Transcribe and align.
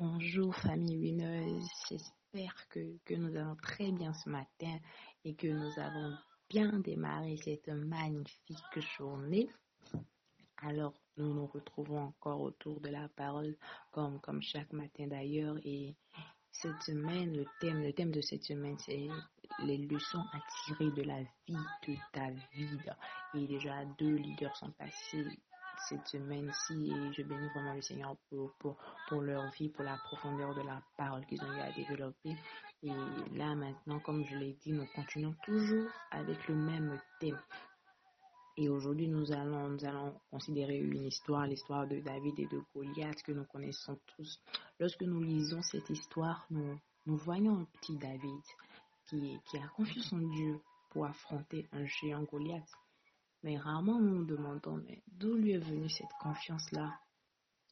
Bonjour 0.00 0.52
famille 0.56 0.98
wineuse, 0.98 1.68
j'espère 1.88 2.68
que, 2.68 2.98
que 3.04 3.14
nous 3.14 3.36
allons 3.36 3.54
très 3.62 3.92
bien 3.92 4.12
ce 4.12 4.28
matin 4.28 4.76
et 5.24 5.36
que 5.36 5.46
nous 5.46 5.70
avons 5.78 6.16
bien 6.50 6.80
démarré 6.80 7.36
cette 7.36 7.68
magnifique 7.68 8.80
journée. 8.98 9.48
Alors, 10.56 10.94
nous 11.16 11.32
nous 11.32 11.46
retrouvons 11.46 12.06
encore 12.06 12.40
autour 12.40 12.80
de 12.80 12.88
la 12.88 13.08
parole 13.10 13.56
comme, 13.92 14.20
comme 14.20 14.42
chaque 14.42 14.72
matin 14.72 15.06
d'ailleurs 15.06 15.58
et 15.64 15.94
cette 16.50 16.82
semaine, 16.82 17.36
le 17.36 17.46
thème, 17.60 17.80
le 17.80 17.92
thème 17.92 18.10
de 18.10 18.20
cette 18.20 18.42
semaine, 18.42 18.76
c'est 18.80 19.06
les 19.62 19.78
leçons 19.78 20.24
à 20.32 20.40
tirer 20.64 20.90
de 20.90 21.02
la 21.02 21.20
vie 21.46 21.54
de 21.86 21.94
David. 22.12 22.96
Et 23.34 23.46
déjà 23.46 23.84
deux 23.96 24.16
leaders 24.16 24.56
sont 24.56 24.72
passés 24.72 25.24
cette 25.88 26.06
semaine-ci 26.06 26.90
et 26.90 27.12
je 27.12 27.22
bénis 27.22 27.48
vraiment 27.48 27.74
le 27.74 27.82
Seigneur 27.82 28.16
pour, 28.28 29.22
leur 29.22 29.50
vie, 29.52 29.68
pour 29.68 29.84
la 29.84 29.96
profondeur 29.96 30.54
de 30.54 30.62
la 30.62 30.82
parole 30.96 31.24
qu'ils 31.26 31.42
ont 31.42 31.52
eu 31.52 31.60
à 31.60 31.72
développer. 31.72 32.36
Et 32.82 32.92
là 33.32 33.54
maintenant, 33.54 34.00
comme 34.00 34.24
je 34.24 34.36
l'ai 34.36 34.54
dit, 34.62 34.72
nous 34.72 34.86
continuons 34.94 35.34
toujours 35.44 35.90
avec 36.10 36.48
le 36.48 36.54
même 36.54 37.00
thème. 37.20 37.38
Et 38.56 38.68
aujourd'hui, 38.68 39.08
nous 39.08 39.32
allons, 39.32 39.76
considérer 40.30 40.78
une 40.78 41.06
histoire, 41.06 41.46
l'histoire 41.46 41.88
de 41.88 41.98
David 41.98 42.38
et 42.38 42.46
de 42.46 42.62
Goliath 42.72 43.22
que 43.22 43.32
nous 43.32 43.44
connaissons 43.44 43.98
tous. 44.16 44.40
Lorsque 44.78 45.02
nous 45.02 45.20
lisons 45.20 45.60
cette 45.62 45.90
histoire, 45.90 46.46
nous, 46.50 46.78
nous 47.06 47.16
voyons 47.16 47.58
un 47.58 47.64
petit 47.64 47.96
David 47.96 48.42
qui, 49.08 49.40
qui 49.50 49.58
a 49.58 49.66
confiance 49.68 50.12
en 50.12 50.18
Dieu 50.18 50.60
pour 50.90 51.04
affronter 51.04 51.66
un 51.72 51.84
géant 51.84 52.22
Goliath. 52.22 52.70
Mais 53.44 53.58
rarement 53.58 54.00
nous 54.00 54.20
nous 54.20 54.24
demandons, 54.24 54.82
mais 54.88 55.02
d'où 55.06 55.34
lui 55.34 55.52
est 55.52 55.58
venue 55.58 55.90
cette 55.90 56.12
confiance-là? 56.18 56.98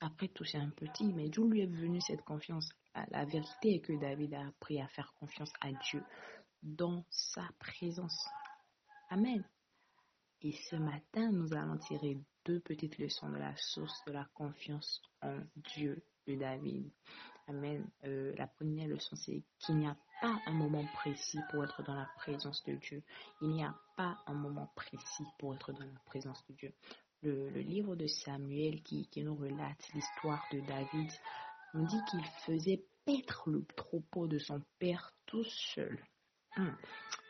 Après 0.00 0.28
tout, 0.28 0.44
c'est 0.44 0.58
un 0.58 0.68
petit, 0.68 1.14
mais 1.14 1.30
d'où 1.30 1.48
lui 1.48 1.62
est 1.62 1.66
venue 1.66 2.02
cette 2.02 2.22
confiance? 2.24 2.68
La 3.08 3.24
vérité 3.24 3.76
est 3.76 3.80
que 3.80 3.98
David 3.98 4.34
a 4.34 4.48
appris 4.48 4.82
à 4.82 4.88
faire 4.88 5.14
confiance 5.18 5.50
à 5.62 5.72
Dieu 5.72 6.04
dans 6.62 7.06
sa 7.08 7.48
présence. 7.58 8.22
Amen. 9.08 9.42
Et 10.42 10.52
ce 10.52 10.76
matin, 10.76 11.32
nous 11.32 11.54
allons 11.54 11.78
tirer 11.78 12.18
deux 12.44 12.60
petites 12.60 12.98
leçons 12.98 13.30
de 13.30 13.38
la 13.38 13.56
source 13.56 14.04
de 14.06 14.12
la 14.12 14.26
confiance 14.34 15.00
en 15.22 15.38
Dieu 15.74 16.04
de 16.26 16.34
David. 16.34 16.92
Amen. 17.46 17.90
Euh, 18.04 18.34
la 18.36 18.46
première 18.46 18.88
leçon, 18.88 19.16
c'est 19.16 19.42
qu'il 19.58 19.76
n'y 19.78 19.86
a 19.86 19.96
pas 20.22 20.40
un 20.46 20.52
moment 20.52 20.84
précis 20.94 21.40
pour 21.50 21.64
être 21.64 21.82
dans 21.82 21.96
la 21.96 22.08
présence 22.16 22.62
de 22.64 22.74
Dieu. 22.74 23.02
Il 23.42 23.48
n'y 23.48 23.64
a 23.64 23.74
pas 23.96 24.16
un 24.26 24.34
moment 24.34 24.70
précis 24.76 25.24
pour 25.38 25.52
être 25.52 25.72
dans 25.72 25.84
la 25.84 26.00
présence 26.06 26.46
de 26.48 26.54
Dieu. 26.54 26.72
Le, 27.22 27.50
livre 27.50 27.96
de 27.96 28.06
Samuel 28.06 28.82
qui, 28.82 29.08
nous 29.16 29.34
relate 29.34 29.88
l'histoire 29.94 30.44
de 30.52 30.60
David 30.60 31.10
nous 31.74 31.86
dit 31.86 32.00
qu'il 32.10 32.24
faisait 32.46 32.84
paître 33.04 33.50
le 33.50 33.64
troupeau 33.76 34.28
de 34.28 34.38
son 34.38 34.62
père 34.78 35.12
tout 35.26 35.44
seul. 35.44 35.98
Hum. 36.56 36.76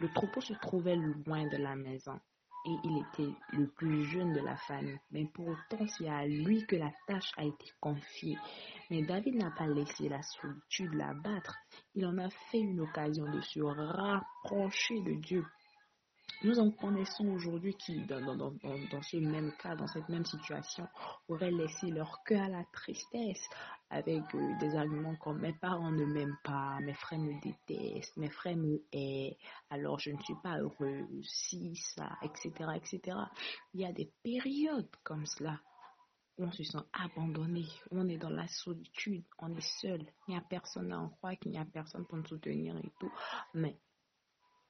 Le 0.00 0.12
troupeau 0.12 0.42
se 0.42 0.52
trouvait 0.54 0.96
loin 0.96 1.46
de 1.48 1.56
la 1.56 1.74
maison 1.74 2.20
et 2.64 2.76
il 2.84 2.98
était 2.98 3.34
le 3.52 3.66
plus 3.66 4.04
jeune 4.04 4.32
de 4.32 4.40
la 4.40 4.56
famille. 4.56 4.98
Mais 5.10 5.24
pour 5.34 5.48
autant, 5.48 5.86
c'est 5.86 6.08
à 6.08 6.26
lui 6.26 6.64
que 6.66 6.76
la 6.76 6.92
tâche 7.06 7.32
a 7.36 7.44
été 7.44 7.66
confiée. 7.80 8.38
Mais 8.90 9.02
David 9.02 9.36
n'a 9.36 9.50
pas 9.50 9.66
laissé 9.66 10.08
la 10.08 10.22
solitude 10.22 10.94
l'abattre. 10.94 11.56
Il 11.94 12.06
en 12.06 12.18
a 12.18 12.28
fait 12.50 12.60
une 12.60 12.80
occasion 12.80 13.24
de 13.30 13.40
se 13.40 13.60
rapprocher 13.60 15.00
de 15.00 15.14
Dieu. 15.14 15.44
Nous 16.44 16.58
en 16.58 16.72
connaissons 16.72 17.28
aujourd'hui 17.28 17.76
qui, 17.76 18.04
dans, 18.04 18.20
ce 19.02 19.16
même 19.18 19.52
cas, 19.52 19.76
dans 19.76 19.86
cette 19.86 20.08
même 20.08 20.24
situation, 20.24 20.88
auraient 21.28 21.52
laissé 21.52 21.86
leur 21.90 22.24
cœur 22.24 22.42
à 22.42 22.48
la 22.48 22.64
tristesse 22.72 23.48
avec 23.90 24.22
euh, 24.34 24.58
des 24.58 24.74
arguments 24.74 25.14
comme 25.16 25.40
mes 25.40 25.52
parents 25.52 25.92
ne 25.92 26.04
m'aiment 26.04 26.38
pas, 26.42 26.80
mes 26.80 26.94
frères 26.94 27.20
me 27.20 27.40
détestent, 27.40 28.16
mes 28.16 28.28
frères 28.30 28.56
me 28.56 28.82
haïssent, 28.92 29.36
alors 29.70 30.00
je 30.00 30.10
ne 30.10 30.20
suis 30.22 30.34
pas 30.42 30.58
heureux, 30.58 31.06
si, 31.22 31.76
ça, 31.76 32.18
etc., 32.22 32.50
etc. 32.74 33.18
Il 33.74 33.82
y 33.82 33.84
a 33.84 33.92
des 33.92 34.10
périodes 34.24 34.90
comme 35.04 35.26
cela 35.26 35.60
où 36.38 36.44
on 36.44 36.50
se 36.50 36.64
sent 36.64 36.78
abandonné, 36.92 37.66
on 37.92 38.08
est 38.08 38.18
dans 38.18 38.30
la 38.30 38.48
solitude, 38.48 39.24
on 39.38 39.54
est 39.54 39.80
seul, 39.80 40.04
il 40.26 40.32
n'y 40.32 40.36
a 40.36 40.40
personne 40.40 40.92
à 40.92 40.98
en 40.98 41.08
croire, 41.08 41.38
qu'il 41.38 41.52
n'y 41.52 41.58
a 41.58 41.64
personne 41.64 42.04
pour 42.06 42.18
nous 42.18 42.26
soutenir 42.26 42.76
et 42.78 42.92
tout. 42.98 43.12
Mais 43.54 43.76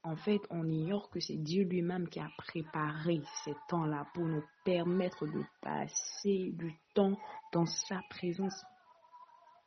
en 0.05 0.17
fait, 0.17 0.41
on 0.51 0.69
ignore 0.69 1.11
que 1.11 1.21
c'est 1.21 1.37
Dieu 1.37 1.65
lui-même 1.65 2.09
qui 2.09 2.19
a 2.19 2.29
préparé 2.37 3.23
ces 3.45 3.55
temps-là 3.69 4.07
pour 4.15 4.25
nous 4.25 4.43
permettre 4.65 5.27
de 5.27 5.45
passer 5.61 6.51
du 6.55 6.75
temps 6.95 7.17
dans 7.53 7.67
sa 7.67 8.01
présence. 8.11 8.65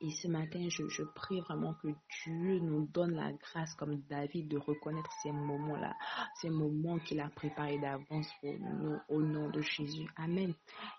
Et 0.01 0.11
ce 0.11 0.27
matin, 0.27 0.67
je, 0.67 1.03
prie 1.03 1.39
vraiment 1.39 1.73
que 1.75 1.87
Dieu 1.87 2.59
nous 2.59 2.85
donne 2.87 3.15
la 3.15 3.31
grâce, 3.31 3.73
comme 3.75 4.01
David, 4.09 4.49
de 4.49 4.57
reconnaître 4.57 5.11
ces 5.23 5.31
moments-là, 5.31 5.95
ces 6.41 6.49
moments 6.49 6.99
qu'il 6.99 7.21
a 7.21 7.29
préparés 7.29 7.79
d'avance 7.79 8.29
pour 8.41 8.53
nous, 8.59 8.97
au 9.07 9.21
nom 9.21 9.49
de 9.49 9.61
Jésus. 9.61 10.09
Amen. 10.17 10.53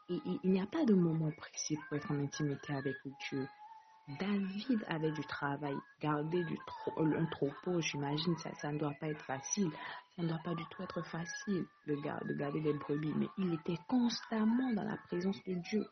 Et, 0.08 0.18
il 0.44 0.50
n'y 0.50 0.62
a 0.62 0.66
pas 0.66 0.86
de 0.86 0.94
moment 0.94 1.30
précis 1.36 1.76
pour 1.76 1.98
être 1.98 2.10
en 2.10 2.20
intimité 2.20 2.72
avec 2.72 2.96
Dieu. 3.28 3.46
David 4.08 4.84
avait 4.88 5.10
du 5.10 5.22
travail, 5.22 5.76
garder 6.00 6.44
du 6.44 6.56
un 6.96 7.26
troupeau, 7.26 7.80
j'imagine, 7.80 8.36
ça, 8.38 8.54
ça 8.54 8.70
ne 8.70 8.78
doit 8.78 8.94
pas 9.00 9.08
être 9.08 9.24
facile. 9.24 9.70
Ça 10.14 10.22
ne 10.22 10.28
doit 10.28 10.40
pas 10.44 10.54
du 10.54 10.64
tout 10.66 10.82
être 10.82 11.02
facile 11.02 11.66
de, 11.88 11.94
de 11.96 12.34
garder 12.34 12.60
des 12.60 12.72
brebis, 12.72 13.12
mais 13.16 13.28
il 13.36 13.52
était 13.54 13.78
constamment 13.88 14.72
dans 14.74 14.84
la 14.84 14.96
présence 14.96 15.42
de 15.44 15.54
Dieu. 15.54 15.84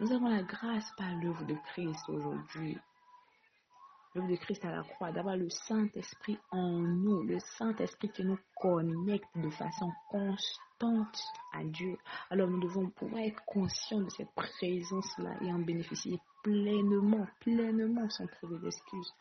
Nous 0.00 0.12
avons 0.12 0.28
la 0.28 0.42
grâce 0.42 0.90
par 0.98 1.10
l'œuvre 1.16 1.44
de 1.46 1.54
Christ 1.72 2.08
aujourd'hui. 2.08 2.78
L'œuvre 4.14 4.28
de 4.28 4.36
Christ 4.36 4.64
à 4.66 4.70
la 4.70 4.82
croix, 4.82 5.10
d'avoir 5.10 5.36
le 5.36 5.48
Saint-Esprit 5.48 6.38
en 6.50 6.78
nous, 6.78 7.22
le 7.22 7.38
Saint-Esprit 7.38 8.10
qui 8.10 8.24
nous 8.24 8.38
connecte 8.54 9.28
de 9.36 9.50
façon 9.50 9.90
constante 10.10 11.22
à 11.54 11.64
Dieu. 11.64 11.96
Alors 12.28 12.48
nous 12.48 12.60
devons 12.60 12.90
pouvoir 12.90 13.22
être 13.22 13.42
conscients 13.46 14.00
de 14.00 14.10
cette 14.10 14.32
présence-là 14.34 15.36
et 15.42 15.52
en 15.52 15.58
bénéficier 15.58 16.20
pleinement, 16.42 17.26
pleinement 17.40 18.08
sans 18.10 18.26
trouver 18.26 18.58
d'excuses. 18.58 19.12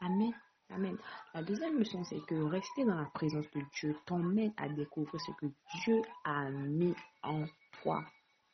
Amen. 0.00 0.32
Amen. 0.72 0.96
La 1.34 1.42
deuxième 1.42 1.78
leçon, 1.78 2.04
c'est 2.04 2.24
que 2.26 2.34
rester 2.34 2.84
dans 2.84 2.94
la 2.94 3.06
présence 3.06 3.50
de 3.50 3.60
Dieu 3.74 3.96
t'emmène 4.06 4.52
à 4.56 4.68
découvrir 4.68 5.20
ce 5.20 5.32
que 5.32 5.46
Dieu 5.82 6.00
a 6.24 6.48
mis 6.50 6.94
en 7.22 7.44
toi. 7.82 8.04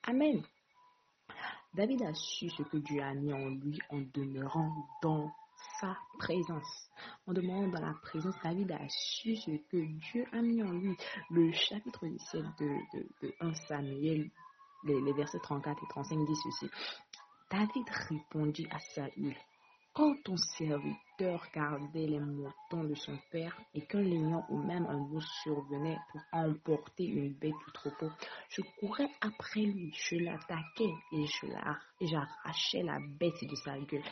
Amen. 0.05 0.43
David 1.75 2.03
a 2.03 2.15
su 2.15 2.49
ce 2.49 2.63
que 2.63 2.79
Dieu 2.79 3.03
a 3.03 3.13
mis 3.13 3.35
en 3.35 3.51
lui 3.51 3.79
en 3.91 4.01
demeurant 4.15 4.73
dans 5.03 5.31
sa 5.81 5.97
présence. 6.19 6.91
En 7.27 7.35
demeurant 7.35 7.69
dans 7.69 7.81
la 7.81 7.95
présence, 8.03 8.35
David 8.43 8.73
a 8.73 8.89
su 8.89 9.37
ce 9.37 9.51
que 9.51 9.77
Dieu 9.77 10.25
a 10.33 10.41
mis 10.41 10.63
en 10.63 10.71
lui. 10.73 10.97
Le 11.31 11.53
chapitre 11.53 12.07
17 12.07 12.43
de, 12.59 12.99
de, 13.23 13.35
1 13.41 13.55
Samuel, 13.69 14.31
les, 14.85 15.01
les 15.03 15.13
versets 15.13 15.39
34 15.39 15.83
et 15.83 15.89
35 15.89 16.27
dit 16.27 16.37
ceci. 16.37 16.71
David 17.49 17.89
répondit 18.11 18.67
à 18.73 18.81
Saül, 18.81 19.37
quand 19.95 20.17
ton 20.25 20.37
serviteur 20.37 21.47
gardait 21.55 22.07
les 22.07 22.19
moutons 22.19 22.83
de 22.83 22.95
son 22.97 23.17
père 23.31 23.57
et 23.73 23.87
qu'un 23.87 24.03
lion 24.03 24.45
ou 24.51 24.59
même 24.59 24.85
un 24.87 24.99
loup 24.99 25.21
survenait 25.43 25.97
pour 26.11 26.21
emporter 26.33 27.05
une 27.05 27.33
bête 27.35 27.55
du 27.67 27.73
troupeau, 27.73 28.11
je 28.49 28.63
courais 28.81 29.09
après 29.21 29.61
lui, 29.61 29.93
je 29.95 30.17
l'attaquais 30.17 30.93
et 31.13 31.25
j'arrachais 32.01 32.83
la 32.83 32.99
bête 32.99 33.45
de 33.49 33.55
sa 33.55 33.79
gueule. 33.79 34.03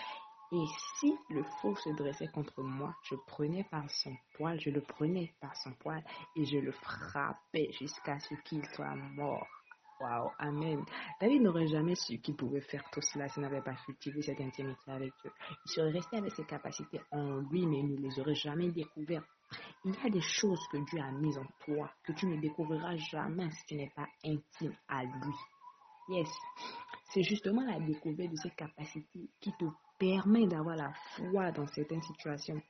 Et 0.53 0.65
si 1.01 1.12
le 1.31 1.43
faux 1.61 1.75
se 1.75 1.91
dressait 1.91 2.28
contre 2.28 2.62
moi, 2.62 2.95
je 3.03 3.16
prenais 3.27 3.65
par 3.65 3.91
son 3.91 4.16
poil, 4.37 4.61
je 4.61 4.71
le 4.71 4.81
prenais 4.81 5.34
par 5.41 5.56
son 5.56 5.72
poil 5.72 6.05
et 6.37 6.45
je 6.45 6.59
le 6.59 6.71
frappais 6.71 7.72
jusqu'à 7.72 8.21
ce 8.21 8.34
qu'il 8.45 8.65
soit 8.66 8.95
mort. 8.95 9.63
Wow, 10.00 10.32
Amen. 10.38 10.84
David 11.21 11.43
n'aurait 11.43 11.69
jamais 11.69 11.94
su 11.94 12.19
qu'il 12.19 12.34
pouvait 12.34 12.60
faire 12.60 12.82
tout 12.91 13.00
cela 13.00 13.28
s'il 13.28 13.43
n'avait 13.43 13.62
pas 13.62 13.75
cultivé 13.75 14.22
cette 14.22 14.41
intimité 14.41 14.91
avec 14.91 15.12
Dieu. 15.22 15.31
Il 15.66 15.71
serait 15.71 15.92
resté 15.92 16.16
avec 16.16 16.33
ses 16.33 16.45
capacités 16.45 17.01
en 17.13 17.36
lui, 17.51 17.66
mais 17.66 17.78
il 17.78 17.95
ne 17.95 18.01
les 18.01 18.18
aurait 18.18 18.34
jamais 18.34 18.71
découvertes. 18.71 19.27
Il 19.84 19.95
y 19.95 20.07
a 20.07 20.10
des 20.10 20.21
choses 20.21 20.66
que 20.71 20.78
Dieu 20.78 21.01
a 21.01 21.13
mises 21.13 21.39
en 21.39 21.47
toi 21.65 21.91
que 22.03 22.13
tu 22.13 22.27
ne 22.27 22.41
découvriras 22.41 22.97
jamais 22.97 23.51
si 23.51 23.66
tu 23.66 23.74
n'es 23.77 23.92
pas 23.95 24.09
intime 24.24 24.74
à 24.89 25.04
lui. 25.04 25.34
Yes. 26.09 26.28
C'est 27.10 27.22
justement 27.22 27.63
la 27.65 27.78
découverte 27.78 28.33
de 28.33 28.36
ces 28.36 28.51
capacités 28.51 29.30
qui 29.41 29.53
te 29.53 29.65
permet 29.98 30.47
d'avoir 30.47 30.77
la 30.77 30.92
foi 30.92 31.53
dans 31.53 31.66
certaines 31.68 32.03
situations 32.03 32.60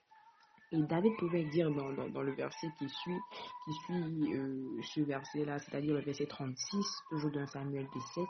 et 0.74 0.82
David 0.82 1.16
pouvait 1.16 1.44
dire 1.44 1.70
dans, 1.70 1.92
dans, 2.08 2.22
le 2.22 2.32
verset 2.32 2.66
qui 2.78 2.88
suit, 2.88 3.20
qui 3.64 3.72
suit 3.84 4.34
euh, 4.34 4.80
ce 4.82 5.00
verset-là, 5.02 5.58
c'est-à-dire 5.60 5.94
le 5.94 6.00
verset 6.00 6.26
36, 6.26 6.84
toujours 7.10 7.30
dans 7.30 7.46
Samuel 7.46 7.86
17, 7.92 8.24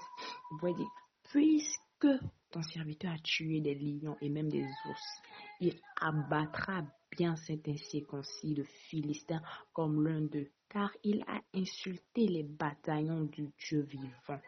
il 0.52 0.58
pouvait 0.58 0.74
dire, 0.74 0.90
puisque 1.30 2.08
ton 2.50 2.62
serviteur 2.62 3.12
a 3.12 3.18
tué 3.18 3.60
des 3.60 3.74
lions 3.74 4.16
et 4.20 4.28
même 4.28 4.50
des 4.50 4.64
ours, 4.64 5.22
il 5.60 5.74
abattra 6.00 6.82
bien 7.10 7.34
cet 7.36 7.68
incirconcis 7.68 8.54
de 8.54 8.64
Philistins 8.64 9.42
comme 9.72 10.06
l'un 10.06 10.20
d'eux, 10.20 10.50
car 10.68 10.90
il 11.02 11.22
a 11.26 11.40
insulté 11.54 12.26
les 12.26 12.42
bataillons 12.42 13.24
du 13.24 13.48
Dieu 13.58 13.82
vivant. 13.82 14.40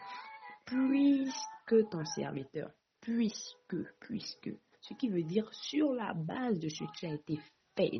Puisque 0.66 1.88
ton 1.90 2.04
serviteur, 2.04 2.70
puisque, 3.00 3.76
puisque, 4.00 4.50
Ce 4.81 4.94
qui 4.94 5.08
veut 5.08 5.22
dire 5.22 5.48
sur 5.52 5.93
la 5.93 6.12
base 6.12 6.58
de 6.58 6.69
ce 6.69 6.84
qui 6.96 7.06
a 7.06 7.14
été 7.14 7.38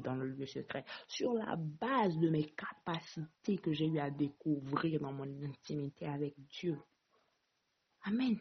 dans 0.03 0.15
le 0.15 0.29
lieu 0.29 0.47
secret, 0.47 0.85
sur 1.07 1.35
la 1.35 1.57
base 1.57 2.17
de 2.19 2.31
mes 2.31 2.45
capacités 2.45 3.59
que 3.59 3.73
j'ai 3.73 3.87
eu 3.87 3.99
à 3.99 4.11
découvrir 4.11 5.01
dans 5.01 5.13
mon 5.13 5.29
intimité 5.43 6.07
avec 6.07 6.35
Dieu. 6.49 6.79
Amen. 8.05 8.39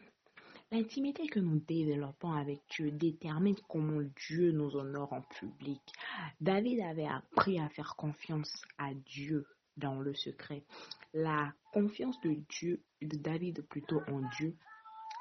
L'intimité 0.72 1.28
que 1.28 1.38
nous 1.38 1.60
développons 1.60 2.32
avec 2.32 2.60
Dieu 2.70 2.90
détermine 2.90 3.56
comment 3.68 4.02
Dieu 4.28 4.50
nous 4.50 4.74
honore 4.76 5.12
en 5.12 5.22
public. 5.22 5.80
David 6.40 6.80
avait 6.80 7.06
appris 7.06 7.60
à 7.60 7.68
faire 7.68 7.94
confiance 7.96 8.64
à 8.78 8.92
Dieu 8.94 9.46
dans 9.76 10.00
le 10.00 10.14
secret. 10.14 10.64
La 11.12 11.52
confiance 11.72 12.20
de 12.22 12.34
Dieu, 12.48 12.82
de 13.00 13.16
David 13.16 13.62
plutôt 13.68 14.00
en 14.08 14.22
Dieu, 14.36 14.56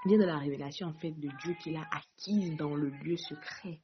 vient 0.05 0.17
de 0.17 0.23
la 0.23 0.37
révélation 0.37 0.87
en 0.87 0.93
fait 0.93 1.11
de 1.11 1.29
Dieu 1.43 1.55
qu'il 1.61 1.75
a 1.75 1.87
acquise 1.91 2.55
dans 2.55 2.73
le 2.73 2.89
lieu 2.89 3.17
secret. 3.17 3.81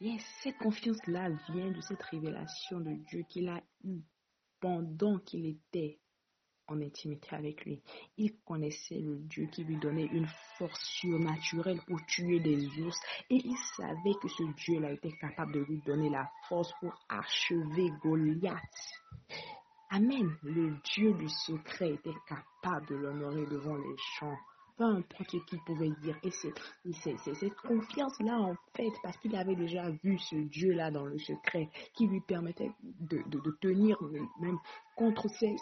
Yes, 0.00 0.24
cette 0.42 0.56
confiance-là 0.56 1.28
vient 1.50 1.70
de 1.70 1.80
cette 1.82 2.02
révélation 2.04 2.80
de 2.80 2.94
Dieu 3.06 3.22
qu'il 3.28 3.50
a 3.50 3.62
eue 3.84 4.00
pendant 4.58 5.18
qu'il 5.18 5.44
était 5.44 6.00
en 6.68 6.80
intimité 6.80 7.28
avec 7.36 7.66
lui. 7.66 7.82
Il 8.16 8.38
connaissait 8.46 8.98
le 8.98 9.18
Dieu 9.18 9.46
qui 9.52 9.62
lui 9.62 9.76
donnait 9.76 10.06
une 10.06 10.28
force 10.56 10.82
surnaturelle 11.00 11.82
pour 11.86 11.98
tuer 12.06 12.40
des 12.40 12.64
ours 12.80 12.98
et 13.28 13.42
il 13.44 13.56
savait 13.76 14.14
que 14.22 14.28
ce 14.28 14.42
Dieu-là 14.64 14.92
était 14.92 15.12
capable 15.20 15.52
de 15.52 15.60
lui 15.60 15.82
donner 15.84 16.08
la 16.08 16.30
force 16.48 16.72
pour 16.80 16.94
achever 17.10 17.90
Goliath. 18.02 18.56
Amen. 19.90 20.34
Le 20.42 20.76
Dieu 20.94 21.12
du 21.12 21.28
secret 21.28 21.92
était 21.94 22.16
capable 22.26 22.86
de 22.86 22.94
l'honorer 22.94 23.44
devant 23.44 23.76
les 23.76 23.96
champs 24.16 24.38
peu 24.80 24.86
importe 24.86 25.30
ce 25.30 25.36
qu'il 25.36 25.60
pouvait 25.60 25.90
dire. 26.00 26.18
Et 26.22 26.30
c'est 26.30 27.18
cette 27.34 27.54
confiance-là, 27.56 28.40
en 28.40 28.54
fait, 28.74 28.90
parce 29.02 29.18
qu'il 29.18 29.36
avait 29.36 29.54
déjà 29.54 29.90
vu 30.02 30.18
ce 30.18 30.36
Dieu-là 30.36 30.90
dans 30.90 31.04
le 31.04 31.18
secret, 31.18 31.68
qui 31.94 32.06
lui 32.06 32.22
permettait 32.22 32.70
de, 32.82 33.22
tenir 33.60 33.98
même 34.40 34.56
contre 34.96 35.28
ses, 35.28 35.54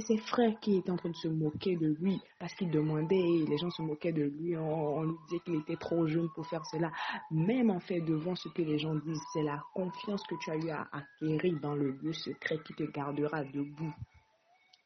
ses, 0.00 0.16
frères 0.18 0.58
qui 0.60 0.76
étaient 0.76 0.90
en 0.90 0.96
train 0.96 1.10
de 1.10 1.16
se 1.16 1.28
moquer 1.28 1.76
de 1.76 1.88
lui, 2.00 2.18
parce 2.40 2.54
qu'il 2.54 2.70
demandait, 2.70 3.14
et 3.14 3.44
les 3.44 3.58
gens 3.58 3.70
se 3.70 3.82
moquaient 3.82 4.12
de 4.12 4.22
lui, 4.22 4.56
on, 4.56 5.02
lui 5.02 5.16
disait 5.28 5.40
qu'il 5.40 5.56
était 5.56 5.76
trop 5.76 6.06
jeune 6.06 6.30
pour 6.34 6.46
faire 6.46 6.64
cela. 6.64 6.90
Même 7.30 7.68
en 7.68 7.80
fait, 7.80 8.00
devant 8.00 8.34
ce 8.36 8.48
que 8.48 8.62
les 8.62 8.78
gens 8.78 8.94
disent, 8.94 9.22
c'est 9.34 9.42
la 9.42 9.62
confiance 9.74 10.22
que 10.22 10.34
tu 10.36 10.50
as 10.50 10.56
eu 10.56 10.70
à 10.70 10.88
acquérir 10.92 11.60
dans 11.60 11.74
le 11.74 11.90
lieu 11.90 12.14
secret 12.14 12.58
qui 12.64 12.72
te 12.72 12.84
gardera 12.84 13.44
debout. 13.44 13.92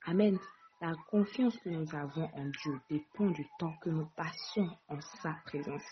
Amen. 0.06 0.40
La 0.82 0.94
confiance 1.12 1.56
que 1.58 1.68
nous 1.68 1.94
avons 1.94 2.28
en 2.34 2.46
Dieu 2.46 2.80
dépend 2.90 3.30
du 3.30 3.46
temps 3.60 3.72
que 3.82 3.88
nous 3.88 4.08
passons 4.16 4.68
en 4.88 5.00
sa 5.22 5.32
présence. 5.44 5.84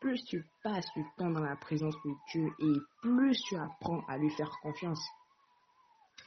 Plus 0.00 0.24
tu 0.24 0.44
passes 0.64 0.92
du 0.96 1.04
temps 1.16 1.30
dans 1.30 1.44
la 1.44 1.54
présence 1.54 1.94
de 2.04 2.10
Dieu 2.32 2.52
et 2.58 2.80
plus 3.02 3.40
tu 3.42 3.56
apprends 3.56 4.00
à 4.08 4.18
lui 4.18 4.30
faire 4.30 4.50
confiance. 4.60 5.00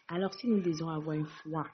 Alors 0.08 0.34
si 0.34 0.48
nous 0.48 0.62
désirons 0.62 0.92
avoir 0.92 1.18
une 1.18 1.26
foi, 1.26 1.68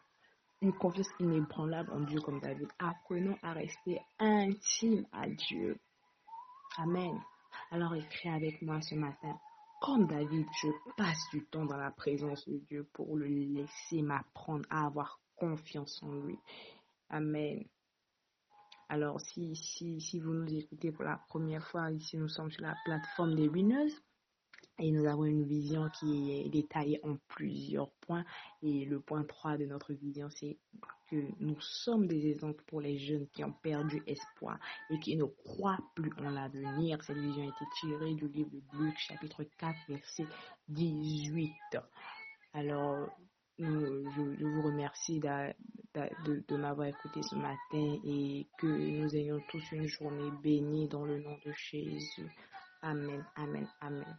une 0.62 0.74
confiance 0.74 1.12
inébranlable 1.20 1.92
en 1.92 2.00
Dieu 2.00 2.20
comme 2.22 2.40
David, 2.40 2.70
apprenons 2.80 3.38
à 3.44 3.54
rester 3.54 4.02
intime 4.18 5.06
à 5.12 5.28
Dieu. 5.28 5.78
Amen. 6.78 7.22
Alors 7.70 7.94
écris 7.94 8.30
avec 8.30 8.64
moi 8.64 8.82
ce 8.82 8.96
matin. 8.96 9.40
Comme 9.80 10.08
David, 10.08 10.48
je 10.60 10.70
passe 10.98 11.24
du 11.32 11.46
temps 11.46 11.66
dans 11.66 11.78
la 11.78 11.92
présence 11.92 12.48
de 12.48 12.58
Dieu 12.68 12.90
pour 12.94 13.16
le 13.16 13.28
laisser 13.28 14.02
m'apprendre 14.02 14.66
à 14.72 14.88
avoir 14.88 15.20
confiance 15.42 16.04
en 16.04 16.14
lui. 16.14 16.38
Amen. 17.10 17.66
Alors, 18.90 19.20
si, 19.22 19.56
si, 19.56 20.00
si 20.00 20.20
vous 20.20 20.34
nous 20.34 20.54
écoutez 20.54 20.92
pour 20.92 21.04
la 21.04 21.18
première 21.30 21.66
fois, 21.68 21.92
ici 21.92 22.18
nous 22.18 22.28
sommes 22.28 22.52
sur 22.52 22.62
la 22.62 22.76
plateforme 22.86 23.36
des 23.36 23.48
winners 23.48 23.92
et 24.78 24.92
nous 24.92 25.06
avons 25.06 25.26
une 25.26 25.46
vision 25.46 25.90
qui 26.00 26.32
est 26.32 26.50
détaillée 26.50 27.00
en 27.04 27.16
plusieurs 27.28 27.92
points. 28.02 28.24
Et 28.62 28.86
le 28.86 29.00
point 29.00 29.24
3 29.24 29.58
de 29.58 29.66
notre 29.66 29.94
vision, 29.94 30.30
c'est 30.30 30.58
que 31.10 31.16
nous 31.40 31.60
sommes 31.60 32.08
des 32.08 32.28
exemples 32.28 32.64
pour 32.68 32.82
les 32.82 32.98
jeunes 32.98 33.28
qui 33.30 33.44
ont 33.44 33.54
perdu 33.64 34.04
espoir 34.06 34.60
et 34.90 35.00
qui 35.00 35.16
ne 35.16 35.26
croient 35.26 35.80
plus 35.96 36.12
en 36.20 36.30
l'avenir. 36.30 37.04
Cette 37.04 37.18
vision 37.18 37.44
a 37.44 37.48
été 37.48 37.66
tirée 37.80 38.14
du 38.14 38.28
livre 38.28 38.52
de 38.52 38.78
Luc, 38.78 38.98
chapitre 38.98 39.44
4, 39.58 39.76
verset 39.90 40.26
18. 40.70 41.52
Alors, 42.54 43.10
je, 43.62 44.46
vous 44.46 44.62
remercie 44.62 45.20
de, 45.20 46.58
m'avoir 46.58 46.88
écouté 46.88 47.22
ce 47.24 47.36
matin 47.36 48.00
et 48.06 48.46
que 48.58 48.68
nous 48.68 49.16
ayons 49.16 49.42
tous 49.50 49.72
une 49.72 49.88
journée 49.88 50.32
bénie 50.44 50.88
dans 50.88 51.06
le 51.06 51.20
nom 51.20 51.38
de 51.46 51.52
Jésus. 51.52 52.30
Amen, 52.82 53.24
amen, 53.36 53.68
amen. 53.82 54.18